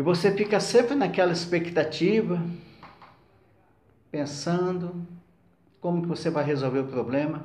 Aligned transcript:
E 0.00 0.02
você 0.02 0.32
fica 0.32 0.58
sempre 0.60 0.94
naquela 0.94 1.30
expectativa, 1.30 2.42
pensando 4.10 5.06
como 5.78 6.00
que 6.00 6.08
você 6.08 6.30
vai 6.30 6.42
resolver 6.42 6.78
o 6.78 6.88
problema. 6.88 7.44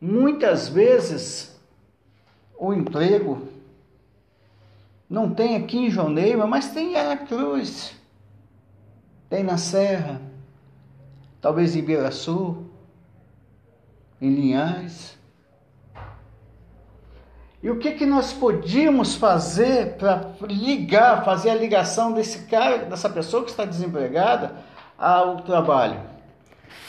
Muitas 0.00 0.68
vezes 0.68 1.56
o 2.58 2.74
emprego 2.74 3.46
não 5.08 5.32
tem 5.32 5.54
aqui 5.54 5.78
em 5.78 5.88
João 5.88 6.10
Neiva, 6.10 6.48
mas 6.48 6.72
tem 6.72 6.94
em 6.94 6.96
Aracruz, 6.96 7.94
tem 9.28 9.44
na 9.44 9.56
Serra, 9.56 10.20
talvez 11.40 11.76
em 11.76 11.82
Sul, 12.10 12.68
em 14.20 14.34
Linhares. 14.34 15.16
E 17.62 17.68
o 17.68 17.76
que, 17.76 17.92
que 17.92 18.06
nós 18.06 18.32
podíamos 18.32 19.16
fazer 19.16 19.96
para 19.98 20.32
ligar, 20.48 21.24
fazer 21.24 21.50
a 21.50 21.54
ligação 21.54 22.12
desse 22.12 22.46
cara, 22.46 22.78
dessa 22.78 23.08
pessoa 23.10 23.44
que 23.44 23.50
está 23.50 23.66
desempregada 23.66 24.56
ao 24.98 25.42
trabalho? 25.42 26.00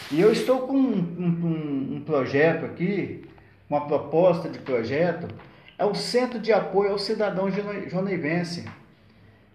E 0.09 0.21
eu 0.21 0.31
estou 0.31 0.59
com 0.59 0.73
um, 0.73 0.95
um, 1.19 1.95
um 1.95 2.03
projeto 2.05 2.65
aqui, 2.65 3.27
uma 3.69 3.81
proposta 3.85 4.47
de 4.47 4.59
projeto, 4.59 5.27
é 5.77 5.85
o 5.85 5.93
Centro 5.93 6.39
de 6.39 6.53
Apoio 6.53 6.91
ao 6.91 6.99
Cidadão 6.99 7.49
Joneivense. 7.89 8.65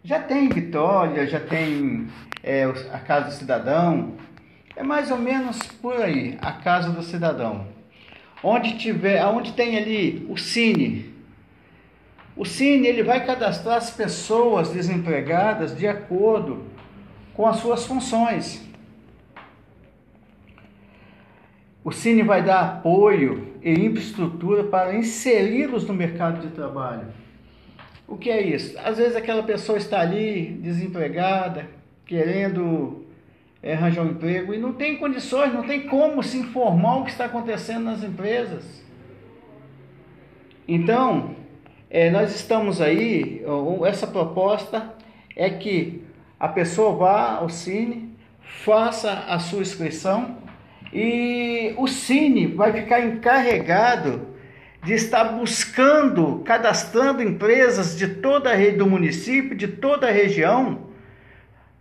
Já 0.05 0.21
tem 0.21 0.49
Vitória, 0.51 1.27
já 1.27 1.41
tem 1.41 2.09
é, 2.43 2.65
a 2.93 2.99
Casa 2.99 3.27
do 3.27 3.33
Cidadão, 3.33 4.15
é 4.75 4.83
mais 4.83 5.11
ou 5.11 5.17
menos 5.17 5.57
por 5.81 5.97
aí, 5.97 6.39
a 6.43 6.53
Casa 6.53 6.91
do 6.91 7.03
Cidadão. 7.03 7.76
Onde 8.49 8.79
tiver, 8.79 9.27
onde 9.27 9.55
tem 9.55 9.77
ali 9.77 10.25
o 10.31 10.37
Cine. 10.37 11.13
O 12.37 12.45
Cine 12.45 12.87
ele 12.87 13.03
vai 13.03 13.27
cadastrar 13.27 13.77
as 13.77 13.91
pessoas 13.91 14.71
desempregadas 14.71 15.77
de 15.77 15.85
acordo 15.85 16.65
com 17.35 17.45
as 17.45 17.57
suas 17.57 17.85
funções. 17.85 18.65
O 21.83 21.91
Cine 21.91 22.23
vai 22.23 22.41
dar 22.41 22.61
apoio 22.61 23.53
e 23.61 23.73
infraestrutura 23.73 24.63
para 24.63 24.95
inseri-los 24.95 25.85
no 25.85 25.93
mercado 25.93 26.41
de 26.41 26.55
trabalho. 26.55 27.09
O 28.07 28.17
que 28.17 28.31
é 28.31 28.41
isso? 28.41 28.79
Às 28.79 28.99
vezes 28.99 29.17
aquela 29.17 29.43
pessoa 29.43 29.77
está 29.77 30.01
ali 30.01 30.57
desempregada, 30.63 31.67
querendo 32.05 33.06
é, 33.67 33.75
arranjar 33.75 34.05
um 34.05 34.11
emprego 34.11 34.55
e 34.55 34.59
não 34.59 34.73
tem 34.73 34.97
condições, 34.97 35.53
não 35.53 35.65
tem 35.65 35.89
como 35.89 36.23
se 36.23 36.39
informar 36.39 36.99
o 36.99 37.05
que 37.05 37.11
está 37.11 37.25
acontecendo 37.25 37.83
nas 37.83 38.05
empresas. 38.05 38.63
Então, 40.69 41.35
é, 41.91 42.09
nós 42.09 42.33
estamos 42.33 42.81
aí, 42.81 43.45
essa 43.85 44.07
proposta 44.07 44.95
é 45.35 45.51
que 45.51 46.05
a 46.39 46.47
pessoa 46.47 46.95
vá 46.95 47.39
ao 47.39 47.49
Cine, 47.49 48.15
faça 48.41 49.25
a 49.27 49.41
sua 49.41 49.63
inscrição 49.63 50.37
e 50.93 51.75
o 51.77 51.89
Cine 51.89 52.47
vai 52.47 52.73
ficar 52.73 53.01
encarregado 53.01 54.29
de 54.85 54.95
estar 54.95 55.25
buscando, 55.25 56.41
cadastrando 56.45 57.21
empresas 57.21 57.99
de 57.99 58.07
toda 58.07 58.53
a 58.53 58.55
rede 58.55 58.77
do 58.77 58.87
município, 58.87 59.57
de 59.57 59.67
toda 59.67 60.07
a 60.07 60.13
região, 60.13 60.86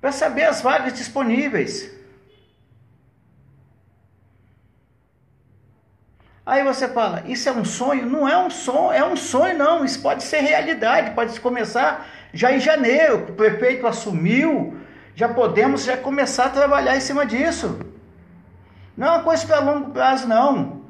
para 0.05 0.11
saber 0.11 0.43
as 0.43 0.61
vagas 0.61 0.93
disponíveis. 0.93 1.91
Aí 6.45 6.63
você 6.63 6.87
fala, 6.87 7.23
isso 7.25 7.49
é 7.49 7.51
um 7.51 7.65
sonho? 7.65 8.05
Não 8.05 8.29
é 8.29 8.37
um 8.37 8.51
sonho, 8.51 8.91
é 8.91 9.03
um 9.03 9.15
sonho 9.15 9.57
não, 9.57 9.83
isso 9.83 9.99
pode 9.99 10.21
ser 10.23 10.41
realidade, 10.41 11.15
pode 11.15 11.39
começar 11.39 12.05
já 12.31 12.51
em 12.51 12.59
janeiro, 12.59 13.29
o 13.29 13.33
prefeito 13.33 13.87
assumiu, 13.87 14.77
já 15.15 15.27
podemos 15.27 15.83
já 15.83 15.97
começar 15.97 16.45
a 16.45 16.49
trabalhar 16.49 16.95
em 16.95 17.01
cima 17.01 17.25
disso. 17.25 17.79
Não 18.95 19.07
é 19.07 19.09
uma 19.09 19.23
coisa 19.23 19.47
para 19.47 19.57
longo 19.57 19.89
prazo 19.89 20.27
não. 20.27 20.83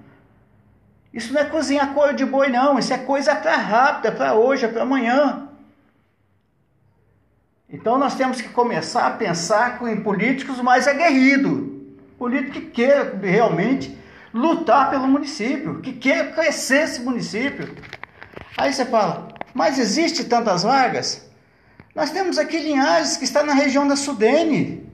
Isso 1.14 1.32
não 1.32 1.40
é 1.40 1.46
cozinhar 1.46 1.94
couro 1.94 2.14
de 2.14 2.26
boi 2.26 2.50
não, 2.50 2.78
isso 2.78 2.94
é 2.94 2.98
coisa 2.98 3.34
para 3.34 3.56
rápida, 3.56 4.12
para 4.12 4.34
hoje, 4.34 4.68
para 4.68 4.82
amanhã. 4.82 5.45
Então 7.70 7.98
nós 7.98 8.16
temos 8.16 8.42
que 8.42 8.50
começar 8.50 9.08
a 9.08 9.12
pensar 9.12 9.80
em 9.88 10.02
políticos 10.02 10.62
mais 10.62 10.88
aguerridos, 10.88 11.68
políticos 12.18 12.60
que 12.60 12.66
queiram 12.68 13.20
realmente 13.20 13.98
lutar 14.34 14.90
pelo 14.90 15.08
município, 15.08 15.80
que 15.82 15.94
queiram 15.94 16.32
crescer 16.34 16.84
esse 16.84 17.02
município. 17.02 17.76
Aí 18.58 18.72
você 18.72 18.86
fala, 18.86 19.30
mas 19.54 19.80
existe 19.80 20.26
tantas 20.26 20.64
vagas? 20.64 21.26
Nós 21.96 22.12
temos 22.12 22.38
aqui 22.38 22.60
Linhares, 22.60 23.18
que 23.18 23.24
está 23.24 23.44
na 23.44 23.54
região 23.54 23.88
da 23.88 23.96
Sudene. 23.96 24.86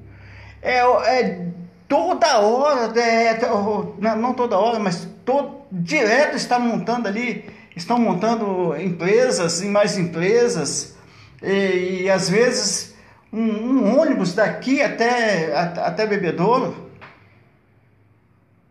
É, 0.61 0.77
é 0.77 1.47
toda 1.87 2.39
hora, 2.39 2.97
é, 2.99 3.27
é 3.33 4.15
não 4.15 4.33
toda 4.33 4.57
hora, 4.57 4.79
mas 4.79 5.07
todo, 5.25 5.61
direto 5.71 6.37
está 6.37 6.57
montando 6.59 7.07
ali, 7.07 7.49
estão 7.75 7.97
montando 7.97 8.75
empresas 8.79 9.61
e 9.61 9.67
mais 9.67 9.97
empresas 9.97 10.95
e, 11.41 12.03
e 12.03 12.09
às 12.09 12.29
vezes 12.29 12.95
um, 13.31 13.41
um, 13.41 13.99
ônibus 13.99 14.33
daqui 14.33 14.81
até, 14.81 15.55
até 15.55 16.05
Bebedouro. 16.05 16.91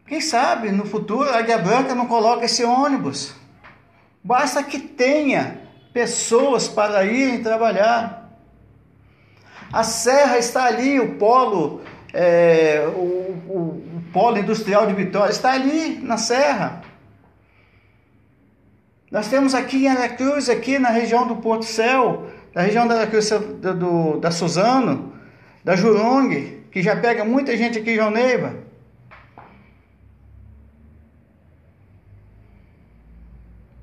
Quem 0.06 0.20
sabe 0.20 0.70
no 0.70 0.84
futuro 0.84 1.28
a 1.28 1.38
Águia 1.38 1.58
Branca 1.58 1.94
não 1.94 2.06
coloca 2.06 2.44
esse 2.44 2.64
ônibus. 2.64 3.34
Basta 4.22 4.62
que 4.62 4.78
tenha 4.78 5.60
pessoas 5.92 6.68
para 6.68 7.04
irem 7.04 7.42
trabalhar. 7.42 8.28
A 9.72 9.84
serra 9.84 10.36
está 10.36 10.64
ali, 10.64 10.98
o 10.98 11.14
polo, 11.14 11.80
é, 12.12 12.84
o, 12.88 13.00
o, 13.48 13.58
o 13.96 14.02
polo 14.12 14.38
industrial 14.38 14.86
de 14.86 14.94
Vitória 14.94 15.30
está 15.30 15.52
ali 15.52 15.98
na 16.02 16.18
serra. 16.18 16.82
Nós 19.10 19.28
temos 19.28 19.54
aqui 19.54 19.84
em 19.84 19.88
Aracruz, 19.88 20.48
aqui 20.48 20.78
na 20.78 20.90
região 20.90 21.26
do 21.26 21.36
Porto 21.36 21.64
Céu, 21.64 22.28
da 22.52 22.62
região 22.62 22.86
da, 22.86 23.04
do, 23.04 23.74
do, 23.74 24.20
da 24.20 24.30
Suzano, 24.30 25.12
da 25.64 25.76
Jurong, 25.76 26.64
que 26.70 26.82
já 26.82 26.96
pega 26.96 27.24
muita 27.24 27.56
gente 27.56 27.78
aqui 27.78 27.92
em 27.92 27.96
João 27.96 28.10
Neiva. 28.10 28.54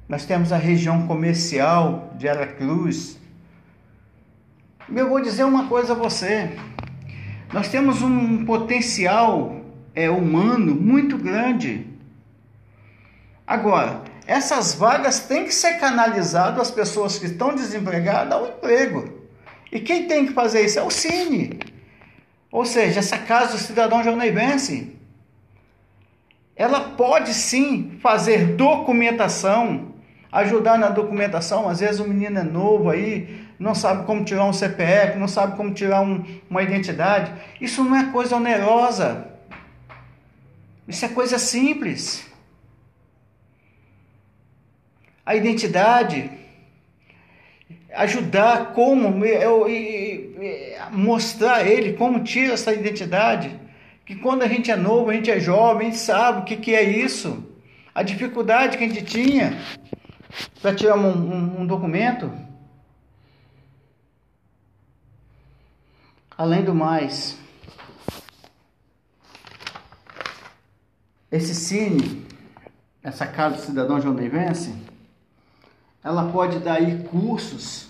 Nós 0.08 0.26
temos 0.26 0.54
a 0.54 0.58
região 0.58 1.06
comercial 1.06 2.14
de 2.18 2.30
Aracruz. 2.30 3.20
Eu 4.90 5.10
vou 5.10 5.22
dizer 5.22 5.44
uma 5.44 5.68
coisa 5.68 5.92
a 5.92 5.96
você. 5.96 6.58
Nós 7.52 7.68
temos 7.68 8.02
um 8.02 8.46
potencial 8.46 9.62
é, 9.94 10.10
humano 10.10 10.74
muito 10.74 11.18
grande. 11.18 11.88
Agora, 13.46 14.04
essas 14.28 14.74
vagas 14.74 15.22
têm 15.22 15.46
que 15.46 15.56
ser 15.56 15.80
canalizadas 15.80 16.60
às 16.60 16.70
pessoas 16.70 17.18
que 17.18 17.28
estão 17.28 17.56
desempregadas 17.56 18.34
ao 18.34 18.50
emprego. 18.50 19.10
E 19.72 19.80
quem 19.80 20.06
tem 20.06 20.26
que 20.26 20.34
fazer 20.34 20.66
isso 20.66 20.78
é 20.78 20.84
o 20.84 20.92
Cine. 20.92 21.58
Ou 22.52 22.66
seja, 22.66 23.00
essa 23.00 23.18
casa 23.18 23.54
do 23.54 23.58
cidadão 23.58 24.04
jornaivense. 24.04 24.98
Ela 26.58 26.82
pode 26.82 27.34
sim 27.34 27.98
fazer 28.02 28.56
documentação, 28.56 29.94
ajudar 30.30 30.78
na 30.78 30.90
documentação. 30.90 31.70
Às 31.70 31.80
vezes 31.80 32.02
o 32.02 32.08
menino 32.08 32.40
é 32.40 32.44
novo 32.44 32.90
aí, 32.90 33.48
não 33.58 33.74
sabe 33.74 34.06
como 34.06 34.26
tirar 34.26 34.44
um 34.44 34.54
CPF, 34.54 35.18
não 35.18 35.28
sabe 35.30 35.56
como 35.56 35.74
tirar 35.74 36.02
um, 36.02 36.26
uma 36.50 36.62
identidade. 36.62 37.32
Isso 37.62 37.82
não 37.82 37.96
é 37.96 38.12
coisa 38.12 38.36
onerosa. 38.36 39.30
Isso 40.86 41.06
é 41.06 41.08
coisa 41.08 41.40
simples 41.40 42.28
a 45.28 45.36
identidade, 45.36 46.32
ajudar 47.94 48.68
como, 48.68 49.26
eu, 49.26 49.68
mostrar 50.90 51.68
ele 51.68 51.98
como 51.98 52.24
tira 52.24 52.54
essa 52.54 52.74
identidade. 52.74 53.54
Que 54.06 54.16
quando 54.16 54.44
a 54.44 54.48
gente 54.48 54.72
é 54.72 54.78
novo, 54.78 55.10
a 55.10 55.14
gente 55.14 55.30
é 55.30 55.38
jovem, 55.38 55.90
a 55.90 55.92
gente 55.92 56.02
sabe 56.02 56.40
o 56.40 56.44
que, 56.46 56.56
que 56.56 56.74
é 56.74 56.82
isso. 56.82 57.46
A 57.94 58.04
dificuldade 58.04 58.78
que 58.78 58.86
a 58.86 58.88
gente 58.88 59.04
tinha 59.04 59.62
para 60.62 60.74
tirar 60.74 60.96
um, 60.96 61.10
um, 61.10 61.62
um 61.62 61.68
documento. 61.68 62.32
Além 66.38 66.64
do 66.64 66.74
mais, 66.74 67.38
esse 71.30 71.54
cine, 71.54 72.26
essa 73.04 73.28
casa 73.28 73.58
do 73.58 73.62
cidadão 73.62 74.00
João 74.00 74.14
Neivense, 74.14 74.87
ela 76.08 76.32
pode 76.32 76.60
dar 76.60 76.76
aí 76.76 77.04
cursos. 77.04 77.90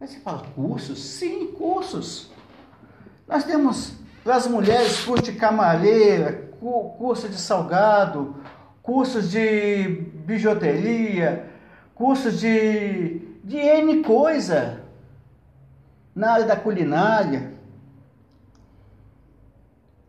Aí 0.00 0.08
você 0.08 0.18
fala, 0.20 0.42
cursos? 0.54 0.98
Sim, 0.98 1.48
cursos. 1.48 2.30
Nós 3.28 3.44
temos 3.44 3.92
para 4.24 4.36
as 4.36 4.46
mulheres 4.46 5.04
curso 5.04 5.22
de 5.22 5.32
camareira, 5.32 6.50
curso 6.98 7.28
de 7.28 7.36
salgado, 7.36 8.36
cursos 8.82 9.30
de 9.30 9.86
bijuteria, 10.24 11.46
cursos 11.94 12.40
de, 12.40 13.18
de 13.44 13.58
N 13.58 14.02
coisa 14.02 14.80
na 16.14 16.32
área 16.32 16.46
da 16.46 16.56
culinária. 16.56 17.52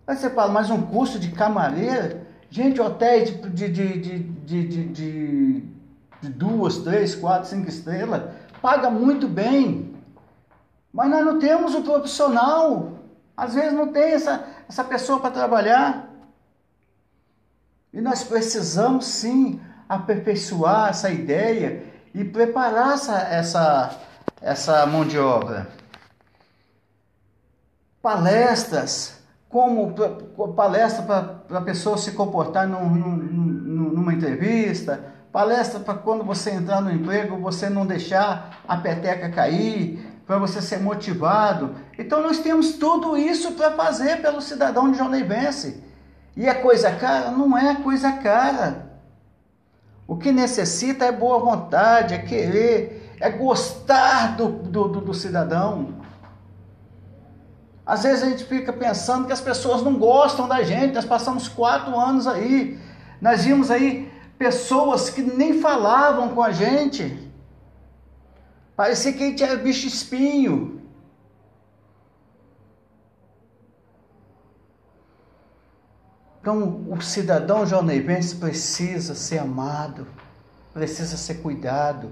Aí 0.08 0.16
você 0.16 0.30
fala, 0.30 0.54
mas 0.54 0.70
um 0.70 0.82
curso 0.82 1.20
de 1.20 1.30
camareira? 1.30 2.26
Gente, 2.50 2.80
hotéis 2.80 3.32
de, 3.32 3.50
de, 3.50 3.68
de, 3.68 4.00
de, 4.00 4.24
de, 4.24 4.88
de, 4.88 5.77
de 6.22 6.30
duas, 6.30 6.78
três, 6.78 7.16
quatro, 7.16 7.50
cinco 7.50 7.70
estrelas, 7.70 8.24
paga 8.62 8.90
muito 8.90 9.28
bem. 9.28 9.96
Mas 10.92 11.10
nós 11.10 11.26
não 11.26 11.40
temos 11.40 11.76
o 11.76 11.84
profissional. 11.84 12.94
Às 13.36 13.54
vezes 13.54 13.74
não 13.74 13.92
tem 13.92 14.14
essa, 14.14 14.46
essa 14.68 14.84
pessoa 14.84 15.20
para 15.20 15.32
trabalhar. 15.32 16.10
E 17.94 18.02
nós 18.02 18.24
precisamos 18.24 19.06
sim 19.06 19.62
aperfeiçoar 19.88 20.90
essa 20.90 21.10
ideia 21.10 21.84
e 22.14 22.24
preparar 22.24 22.96
essa, 22.96 23.18
essa, 23.20 24.00
essa 24.42 24.86
mão 24.86 25.06
de 25.06 25.20
obra. 25.20 25.68
Palestras, 28.02 29.22
como 29.50 29.94
palestra 30.56 31.04
para 31.48 31.60
a 31.60 31.62
pessoa 31.62 31.98
se 31.98 32.12
comportar 32.12 32.68
num, 32.68 32.90
num, 32.90 33.90
numa 33.92 34.14
entrevista, 34.14 35.14
palestra 35.32 35.80
para 35.80 35.94
quando 35.94 36.24
você 36.24 36.52
entrar 36.52 36.82
no 36.82 36.92
emprego, 36.92 37.38
você 37.38 37.70
não 37.70 37.86
deixar 37.86 38.62
a 38.68 38.78
peteca 38.78 39.30
cair, 39.30 40.18
para 40.28 40.38
você 40.38 40.62
ser 40.62 40.82
motivado. 40.82 41.76
Então 41.98 42.22
nós 42.22 42.40
temos 42.40 42.74
tudo 42.74 43.18
isso 43.18 43.54
para 43.54 43.72
fazer 43.72 44.22
pelo 44.22 44.42
cidadão 44.42 44.92
de 44.92 44.98
Joneibense. 44.98 45.82
E 46.36 46.46
é 46.46 46.54
coisa 46.54 46.92
cara? 46.92 47.32
Não 47.32 47.58
é 47.58 47.76
coisa 47.76 48.12
cara. 48.12 48.88
O 50.06 50.18
que 50.18 50.32
necessita 50.32 51.06
é 51.06 51.12
boa 51.12 51.40
vontade, 51.40 52.14
é 52.14 52.18
querer, 52.18 53.16
é 53.20 53.30
gostar 53.30 54.36
do, 54.36 54.48
do, 54.50 54.88
do, 54.88 55.02
do 55.02 55.14
cidadão. 55.14 55.96
Às 57.86 58.04
vezes 58.04 58.24
a 58.24 58.30
gente 58.30 58.44
fica 58.44 58.74
pensando 58.74 59.28
que 59.28 59.34
as 59.34 59.40
pessoas 59.40 59.82
não 59.82 59.98
gostam 59.98 60.46
da 60.46 60.62
gente. 60.62 60.94
Nós 60.94 61.06
passamos 61.06 61.48
quatro 61.48 61.98
anos 61.98 62.28
aí. 62.28 62.78
Nós 63.22 63.46
vimos 63.46 63.72
aí 63.72 64.07
pessoas 64.38 65.10
que 65.10 65.22
nem 65.22 65.60
falavam 65.60 66.34
com 66.34 66.42
a 66.42 66.52
gente. 66.52 67.28
Parecia 68.76 69.12
que 69.12 69.24
a 69.24 69.28
gente 69.28 69.44
era 69.44 69.56
bicho 69.56 69.88
espinho. 69.88 70.82
Então, 76.40 76.86
o 76.90 77.02
cidadão 77.02 77.66
joneivense 77.66 78.36
precisa 78.36 79.14
ser 79.16 79.40
amado, 79.40 80.08
precisa 80.74 81.18
ser 81.18 81.42
cuidado. 81.42 82.10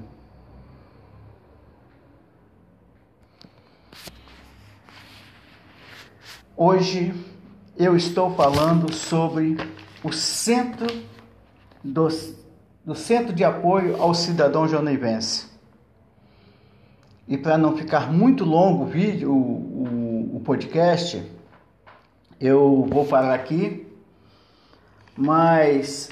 Hoje 6.57 7.13
eu 7.77 7.95
estou 7.95 8.33
falando 8.33 8.93
sobre 8.93 9.55
o 10.03 10.11
centro 10.11 10.87
do, 11.85 12.07
do 12.83 12.95
centro 12.95 13.31
de 13.31 13.43
apoio 13.43 14.01
ao 14.01 14.13
cidadão 14.13 14.67
joneivense. 14.67 15.47
E 17.27 17.37
para 17.37 17.57
não 17.57 17.77
ficar 17.77 18.11
muito 18.11 18.43
longo 18.43 18.83
o 18.83 18.87
vídeo, 18.87 19.31
o, 19.31 19.35
o, 19.35 20.37
o 20.37 20.39
podcast, 20.39 21.23
eu 22.39 22.87
vou 22.89 23.05
parar 23.05 23.33
aqui, 23.33 23.87
mas 25.15 26.09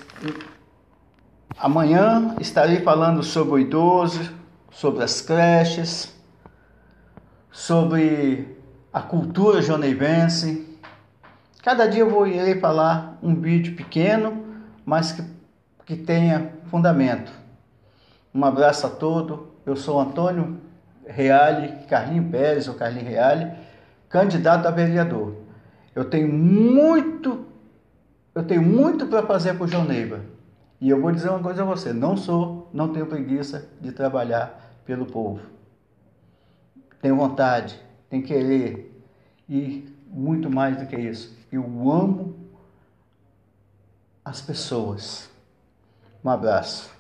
amanhã 1.58 2.36
estarei 2.40 2.82
falando 2.82 3.24
sobre 3.24 3.54
o 3.54 3.60
idoso, 3.60 4.32
sobre 4.72 5.04
as 5.04 5.22
creches, 5.22 6.14
sobre 7.52 8.58
a 8.92 9.02
cultura 9.02 9.62
joneivense. 9.62 10.68
Cada 11.62 11.88
dia 11.88 12.02
eu 12.02 12.10
vou 12.10 12.28
irei 12.28 12.60
falar 12.60 13.18
um 13.22 13.36
vídeo 13.36 13.76
pequeno, 13.76 14.44
mas 14.86 15.12
que, 15.12 15.24
que 15.86 15.96
tenha 15.96 16.54
fundamento. 16.66 17.32
Um 18.34 18.44
abraço 18.44 18.88
a 18.88 18.90
todos. 18.90 19.40
Eu 19.66 19.76
sou 19.76 20.00
Antônio 20.00 20.60
Reale, 21.06 21.86
Carlinho 21.88 22.30
Pérez 22.30 22.68
ou 22.68 22.74
Carlinho 22.76 23.06
Reale, 23.06 23.52
candidato 24.10 24.68
a 24.68 24.72
vereador. 24.72 25.36
Eu 25.96 26.06
tenho 26.06 26.28
muito, 26.28 27.46
eu 28.34 28.44
tenho 28.44 28.62
muito 28.62 29.08
para 29.08 29.24
fazer 29.24 29.54
para 29.54 29.66
o 29.66 29.68
João 29.68 29.86
Neiva. 29.86 30.22
E 30.82 30.90
eu 30.90 31.00
vou 31.00 31.12
dizer 31.12 31.30
uma 31.30 31.40
coisa 31.40 31.62
a 31.62 31.66
você, 31.66 31.94
não 31.94 32.18
sou, 32.18 32.70
não 32.74 32.92
tenho 32.92 33.06
preguiça 33.06 33.70
de 33.80 33.92
trabalhar 33.92 34.82
pelo 34.86 35.06
povo. 35.06 35.42
Tenho 37.02 37.16
vontade, 37.16 37.80
tenho 38.10 38.24
querer 38.24 39.02
e 39.48 39.94
muito 40.08 40.50
mais 40.50 40.78
do 40.78 40.86
que 40.86 40.96
isso. 40.96 41.38
Eu 41.52 41.64
amo 41.90 42.36
as 44.24 44.42
pessoas. 44.42 45.33
Um 46.24 46.30
abraço. 46.30 46.93